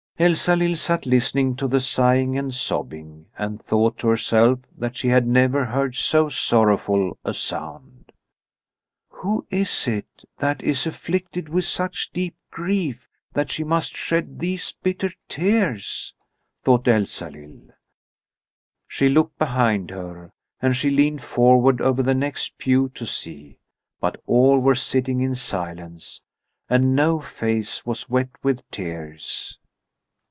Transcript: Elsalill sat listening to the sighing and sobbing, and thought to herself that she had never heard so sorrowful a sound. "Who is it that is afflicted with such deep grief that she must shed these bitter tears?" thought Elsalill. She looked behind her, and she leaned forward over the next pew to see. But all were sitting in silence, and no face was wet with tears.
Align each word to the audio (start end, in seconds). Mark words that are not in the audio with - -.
Elsalill 0.19 0.75
sat 0.75 1.07
listening 1.07 1.55
to 1.55 1.67
the 1.67 1.79
sighing 1.81 2.37
and 2.37 2.53
sobbing, 2.53 3.25
and 3.39 3.59
thought 3.59 3.97
to 3.97 4.07
herself 4.07 4.59
that 4.77 4.95
she 4.95 5.07
had 5.07 5.25
never 5.25 5.65
heard 5.65 5.95
so 5.95 6.29
sorrowful 6.29 7.17
a 7.25 7.33
sound. 7.33 8.11
"Who 9.09 9.47
is 9.49 9.87
it 9.87 10.23
that 10.37 10.61
is 10.61 10.85
afflicted 10.85 11.49
with 11.49 11.65
such 11.65 12.11
deep 12.13 12.35
grief 12.51 13.09
that 13.33 13.49
she 13.51 13.63
must 13.63 13.95
shed 13.97 14.37
these 14.37 14.75
bitter 14.83 15.09
tears?" 15.27 16.13
thought 16.61 16.87
Elsalill. 16.87 17.71
She 18.87 19.09
looked 19.09 19.39
behind 19.39 19.89
her, 19.89 20.33
and 20.61 20.77
she 20.77 20.91
leaned 20.91 21.23
forward 21.23 21.81
over 21.81 22.03
the 22.03 22.13
next 22.13 22.59
pew 22.59 22.89
to 22.93 23.07
see. 23.07 23.57
But 23.99 24.21
all 24.27 24.59
were 24.59 24.75
sitting 24.75 25.21
in 25.21 25.33
silence, 25.33 26.21
and 26.69 26.95
no 26.95 27.19
face 27.19 27.87
was 27.87 28.07
wet 28.07 28.29
with 28.43 28.61
tears. 28.69 29.57